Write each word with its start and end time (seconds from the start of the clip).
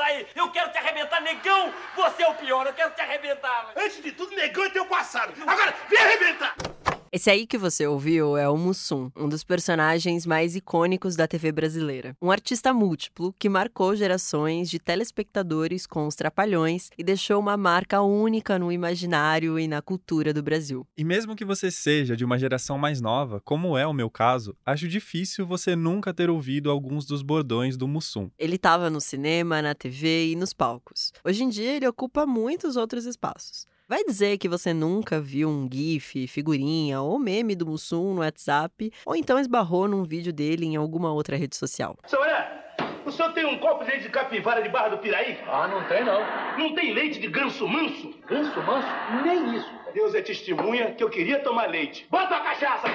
aí. 0.00 0.26
Eu 0.34 0.50
quero 0.50 0.70
te 0.70 0.78
arrebentar, 0.78 1.20
negão. 1.20 1.72
Você 1.96 2.22
é 2.22 2.28
o 2.28 2.34
pior, 2.34 2.66
eu 2.66 2.72
quero 2.72 2.90
te 2.92 3.00
arrebentar. 3.00 3.72
Antes 3.76 4.02
de 4.02 4.12
tudo, 4.12 4.34
negão 4.34 4.64
é 4.64 4.70
teu 4.70 4.86
passado. 4.86 5.32
Agora, 5.46 5.74
vem 5.88 5.98
arrebentar! 5.98 6.67
Esse 7.10 7.30
aí 7.30 7.46
que 7.46 7.56
você 7.56 7.86
ouviu 7.86 8.36
é 8.36 8.46
o 8.50 8.56
Mussum, 8.58 9.10
um 9.16 9.30
dos 9.30 9.42
personagens 9.42 10.26
mais 10.26 10.54
icônicos 10.54 11.16
da 11.16 11.26
TV 11.26 11.50
brasileira. 11.50 12.14
Um 12.20 12.30
artista 12.30 12.74
múltiplo 12.74 13.34
que 13.38 13.48
marcou 13.48 13.96
gerações 13.96 14.68
de 14.68 14.78
telespectadores 14.78 15.86
com 15.86 16.06
os 16.06 16.14
Trapalhões 16.14 16.90
e 16.98 17.02
deixou 17.02 17.40
uma 17.40 17.56
marca 17.56 18.02
única 18.02 18.58
no 18.58 18.70
imaginário 18.70 19.58
e 19.58 19.66
na 19.66 19.80
cultura 19.80 20.34
do 20.34 20.42
Brasil. 20.42 20.86
E 20.98 21.02
mesmo 21.02 21.34
que 21.34 21.46
você 21.46 21.70
seja 21.70 22.14
de 22.14 22.26
uma 22.26 22.38
geração 22.38 22.76
mais 22.76 23.00
nova, 23.00 23.40
como 23.42 23.78
é 23.78 23.86
o 23.86 23.94
meu 23.94 24.10
caso, 24.10 24.54
acho 24.66 24.86
difícil 24.86 25.46
você 25.46 25.74
nunca 25.74 26.12
ter 26.12 26.28
ouvido 26.28 26.70
alguns 26.70 27.06
dos 27.06 27.22
bordões 27.22 27.78
do 27.78 27.88
Mussum. 27.88 28.28
Ele 28.38 28.56
estava 28.56 28.90
no 28.90 29.00
cinema, 29.00 29.62
na 29.62 29.74
TV 29.74 30.32
e 30.32 30.36
nos 30.36 30.52
palcos. 30.52 31.14
Hoje 31.24 31.42
em 31.42 31.48
dia 31.48 31.74
ele 31.74 31.88
ocupa 31.88 32.26
muitos 32.26 32.76
outros 32.76 33.06
espaços. 33.06 33.66
Vai 33.88 34.04
dizer 34.04 34.36
que 34.36 34.50
você 34.50 34.74
nunca 34.74 35.18
viu 35.18 35.48
um 35.48 35.66
GIF, 35.66 36.26
figurinha 36.26 37.00
ou 37.00 37.18
meme 37.18 37.54
do 37.54 37.64
Mussum 37.64 38.12
no 38.12 38.20
WhatsApp, 38.20 38.92
ou 39.06 39.16
então 39.16 39.38
esbarrou 39.38 39.88
num 39.88 40.04
vídeo 40.04 40.30
dele 40.30 40.66
em 40.66 40.76
alguma 40.76 41.10
outra 41.10 41.38
rede 41.38 41.56
social. 41.56 41.96
Seu 42.06 42.20
Olé, 42.20 42.74
o 43.06 43.10
senhor 43.10 43.32
tem 43.32 43.46
um 43.46 43.56
copo 43.56 43.84
de 43.84 43.90
leite 43.90 44.02
de 44.02 44.10
capivara 44.10 44.62
de 44.62 44.68
Barra 44.68 44.88
do 44.90 44.98
Piraí? 44.98 45.38
Ah, 45.46 45.66
não 45.66 45.82
tem 45.88 46.04
não. 46.04 46.20
Não 46.58 46.74
tem 46.74 46.92
leite 46.92 47.18
de 47.18 47.28
ganso 47.28 47.66
manso? 47.66 48.14
Ganso 48.28 48.62
manso? 48.62 48.88
Nem 49.24 49.56
isso. 49.56 49.77
Deus 49.92 50.14
é 50.14 50.22
testemunha 50.22 50.94
que 50.94 51.02
eu 51.02 51.10
queria 51.10 51.42
tomar 51.42 51.66
leite. 51.66 52.06
Bota 52.10 52.36
a 52.36 52.40
cachaça! 52.40 52.88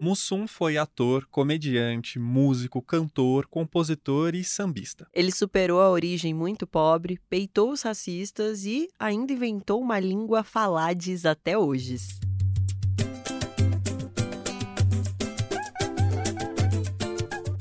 Mussum 0.00 0.46
foi 0.46 0.76
ator, 0.76 1.26
comediante, 1.30 2.18
músico, 2.18 2.82
cantor, 2.82 3.46
compositor 3.46 4.34
e 4.34 4.42
sambista. 4.42 5.06
Ele 5.14 5.30
superou 5.30 5.80
a 5.80 5.90
origem 5.90 6.34
muito 6.34 6.66
pobre, 6.66 7.20
peitou 7.30 7.70
os 7.70 7.82
racistas 7.82 8.64
e 8.64 8.88
ainda 8.98 9.32
inventou 9.32 9.80
uma 9.80 10.00
língua 10.00 10.42
falades 10.42 11.24
até 11.24 11.56
hoje. 11.56 11.96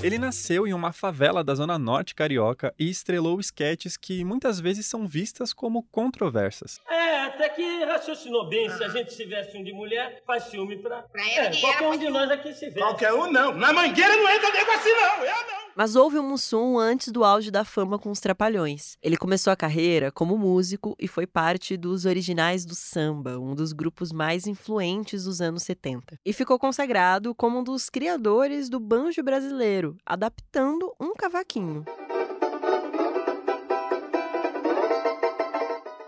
Ele 0.03 0.17
nasceu 0.17 0.67
em 0.67 0.73
uma 0.73 0.91
favela 0.91 1.43
da 1.45 1.55
Zona 1.55 1.79
Norte 1.79 2.13
carioca 2.13 2.73
e 2.77 2.89
estrelou 2.89 3.39
esquetes 3.39 3.95
que 3.95 4.25
muitas 4.25 4.59
vezes 4.59 4.85
são 4.85 5.07
vistas 5.07 5.53
como 5.53 5.83
controversas. 5.83 6.81
É, 6.89 7.21
até 7.21 7.47
que 7.47 7.83
raciocinou 7.85 8.49
bem. 8.49 8.69
Se 8.69 8.83
a 8.83 8.89
gente 8.89 9.13
se 9.13 9.23
veste 9.23 9.57
um 9.57 9.63
de 9.63 9.71
mulher, 9.71 10.21
faz 10.27 10.43
ciúme 10.45 10.77
pra. 10.77 11.03
Pra 11.03 11.21
ele, 11.25 11.39
É, 11.39 11.49
que 11.51 11.61
qualquer 11.61 11.87
um 11.87 11.97
de 11.97 12.09
nós 12.09 12.29
aqui 12.29 12.53
se 12.53 12.65
veste. 12.65 12.79
Qualquer 12.79 13.13
um 13.13 13.31
não. 13.31 13.53
Na 13.53 13.71
mangueira 13.71 14.15
não 14.17 14.29
entra 14.29 14.51
nego 14.51 14.71
assim 14.71 14.91
não. 14.91 15.23
Eu 15.23 15.47
não. 15.47 15.62
Mas 15.75 15.95
houve 15.95 16.19
um 16.19 16.29
Mussum 16.29 16.77
antes 16.77 17.11
do 17.11 17.23
auge 17.23 17.49
da 17.49 17.65
fama 17.65 17.97
com 17.97 18.11
os 18.11 18.19
Trapalhões. 18.19 18.95
Ele 19.01 19.17
começou 19.17 19.51
a 19.51 19.55
carreira 19.55 20.11
como 20.11 20.37
músico 20.37 20.95
e 20.99 21.07
foi 21.07 21.25
parte 21.25 21.75
dos 21.75 22.05
originais 22.05 22.63
do 22.63 22.75
samba, 22.75 23.39
um 23.39 23.55
dos 23.55 23.73
grupos 23.73 24.11
mais 24.11 24.45
influentes 24.45 25.23
dos 25.23 25.41
anos 25.41 25.63
70. 25.63 26.19
E 26.23 26.31
ficou 26.31 26.59
consagrado 26.59 27.33
como 27.33 27.59
um 27.59 27.63
dos 27.63 27.89
criadores 27.89 28.69
do 28.69 28.79
banjo 28.79 29.23
brasileiro, 29.23 29.97
adaptando 30.05 30.93
um 30.99 31.13
cavaquinho. 31.15 31.83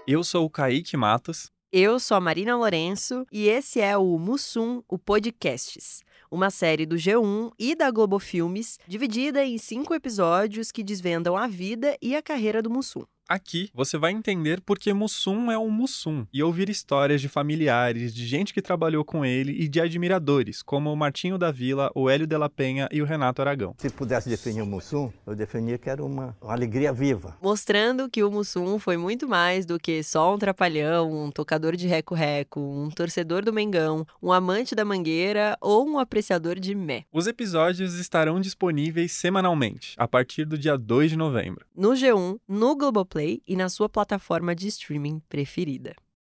Eu 0.07 0.23
sou 0.23 0.45
o 0.45 0.49
Kaique 0.49 0.95
Matos. 0.95 1.54
Eu 1.77 1.99
sou 1.99 2.15
a 2.15 2.21
Marina 2.21 2.55
Lourenço 2.55 3.27
e 3.29 3.49
esse 3.49 3.81
é 3.81 3.97
o 3.97 4.17
Mussum, 4.17 4.81
o 4.87 4.97
Podcasts, 4.97 6.03
uma 6.31 6.49
série 6.49 6.85
do 6.85 6.95
G1 6.95 7.51
e 7.59 7.75
da 7.75 7.91
Globo 7.91 8.17
Filmes, 8.17 8.79
dividida 8.87 9.43
em 9.43 9.57
cinco 9.57 9.93
episódios 9.93 10.71
que 10.71 10.81
desvendam 10.81 11.35
a 11.35 11.47
vida 11.47 11.97
e 12.01 12.15
a 12.15 12.21
carreira 12.21 12.61
do 12.61 12.69
Mussum. 12.69 13.03
Aqui 13.27 13.71
você 13.73 13.97
vai 13.97 14.11
entender 14.11 14.61
por 14.61 14.77
que 14.77 14.93
Mussum 14.93 15.49
é 15.49 15.57
um 15.57 15.71
Mussum 15.71 16.27
e 16.31 16.43
ouvir 16.43 16.69
histórias 16.69 17.19
de 17.19 17.27
familiares, 17.27 18.13
de 18.13 18.23
gente 18.23 18.53
que 18.53 18.61
trabalhou 18.61 19.03
com 19.03 19.25
ele 19.25 19.51
e 19.51 19.67
de 19.67 19.81
admiradores, 19.81 20.61
como 20.61 20.93
o 20.93 20.95
Martinho 20.95 21.35
da 21.35 21.51
Vila, 21.51 21.91
o 21.95 22.07
Hélio 22.07 22.27
de 22.27 22.37
la 22.37 22.47
Penha 22.47 22.87
e 22.91 23.01
o 23.01 23.05
Renato 23.05 23.41
Aragão. 23.41 23.73
Se 23.79 23.89
pudesse 23.89 24.29
definir 24.29 24.61
o 24.61 24.65
Mussum, 24.67 25.11
eu 25.25 25.35
definia 25.35 25.75
que 25.79 25.89
era 25.89 26.05
uma, 26.05 26.37
uma 26.39 26.53
alegria 26.53 26.93
viva. 26.93 27.35
Mostrando 27.41 28.07
que 28.07 28.23
o 28.23 28.29
Mussum 28.29 28.77
foi 28.77 28.95
muito 28.95 29.27
mais 29.27 29.65
do 29.65 29.79
que 29.79 30.03
só 30.03 30.35
um 30.35 30.37
trapalhão, 30.37 31.11
um 31.11 31.31
tocador 31.31 31.75
de 31.75 31.87
reco-reco, 31.87 32.59
um 32.59 32.91
torcedor 32.91 33.43
do 33.43 33.51
Mengão, 33.51 34.05
um 34.21 34.31
amante 34.31 34.75
da 34.75 34.85
mangueira 34.85 35.57
ou 35.59 35.83
um 35.89 35.97
apreciador 35.97 36.59
de 36.59 36.75
mé. 36.75 37.05
Os 37.11 37.25
episódios 37.25 37.95
estarão 37.95 38.39
disponíveis 38.39 39.13
semanalmente, 39.13 39.95
a 39.97 40.07
partir 40.07 40.45
do 40.45 40.59
dia 40.59 40.77
2 40.77 41.09
de 41.09 41.17
novembro. 41.17 41.65
No 41.75 41.93
G1, 41.93 42.37
no 42.47 42.75
Globoplay 42.75 43.14
e 43.21 43.55
na 43.55 43.69
sua 43.69 43.87
plataforma 43.87 44.53
de 44.53 44.67
streaming 44.67 45.21
preferida. 45.29 45.95